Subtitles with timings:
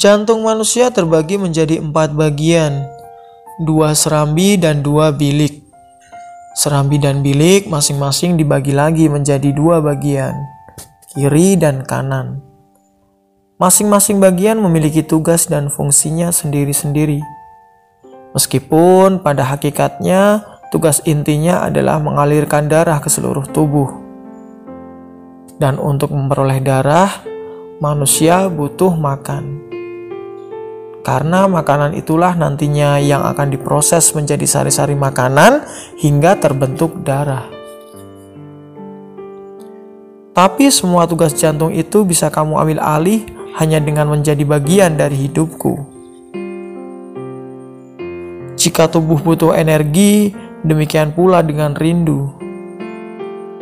[0.00, 2.88] Jantung manusia terbagi menjadi empat bagian,
[3.60, 5.60] dua serambi dan dua bilik.
[6.56, 10.32] Serambi dan bilik masing-masing dibagi lagi menjadi dua bagian,
[11.12, 12.40] kiri dan kanan.
[13.60, 17.20] Masing-masing bagian memiliki tugas dan fungsinya sendiri-sendiri.
[18.32, 24.00] Meskipun pada hakikatnya tugas intinya adalah mengalirkan darah ke seluruh tubuh.
[25.60, 27.20] Dan untuk memperoleh darah,
[27.84, 29.68] manusia butuh makan.
[31.10, 35.66] Karena makanan itulah nantinya yang akan diproses menjadi sari-sari makanan
[35.98, 37.50] hingga terbentuk darah.
[40.30, 43.26] Tapi semua tugas jantung itu bisa kamu ambil alih
[43.58, 45.82] hanya dengan menjadi bagian dari hidupku.
[48.54, 50.30] Jika tubuh butuh energi,
[50.62, 52.30] demikian pula dengan rindu.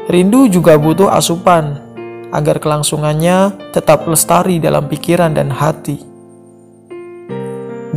[0.04, 1.80] Rindu juga butuh asupan
[2.28, 6.07] agar kelangsungannya tetap lestari dalam pikiran dan hati.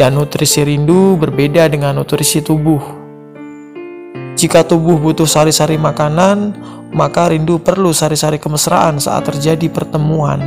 [0.01, 2.81] Dan nutrisi rindu berbeda dengan nutrisi tubuh.
[4.33, 6.57] Jika tubuh butuh sari-sari makanan,
[6.89, 10.41] maka rindu perlu sari-sari kemesraan saat terjadi pertemuan.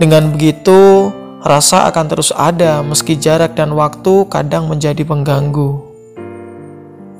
[0.00, 1.12] Dengan begitu,
[1.44, 5.76] rasa akan terus ada meski jarak dan waktu kadang menjadi pengganggu.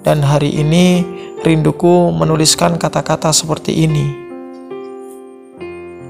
[0.00, 1.04] Dan hari ini,
[1.44, 4.25] rinduku menuliskan kata-kata seperti ini.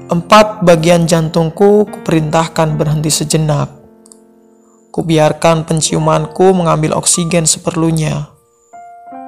[0.07, 3.67] Empat bagian jantungku kuperintahkan berhenti sejenak.
[4.95, 8.31] Kubiarkan penciumanku mengambil oksigen seperlunya.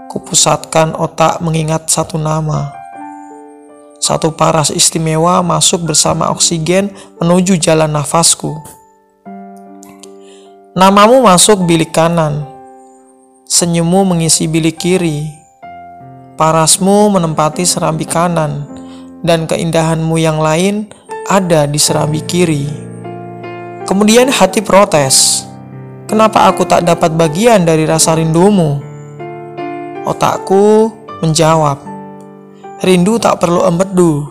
[0.08, 2.72] Kupusatkan otak mengingat satu nama.
[4.00, 8.56] Satu paras istimewa masuk bersama oksigen menuju jalan nafasku.
[10.80, 12.48] Namamu masuk bilik kanan.
[13.52, 15.28] Senyummu mengisi bilik kiri.
[16.40, 18.79] Parasmu menempati serambi kanan
[19.24, 20.88] dan keindahanmu yang lain
[21.28, 22.68] ada di serambi kiri.
[23.86, 25.46] Kemudian hati protes,
[26.06, 28.80] kenapa aku tak dapat bagian dari rasa rindumu?
[30.06, 31.82] Otakku menjawab,
[32.86, 34.30] rindu tak perlu empedu.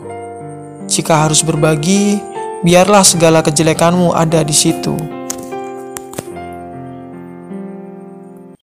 [0.88, 2.16] Jika harus berbagi,
[2.64, 5.17] biarlah segala kejelekanmu ada di situ.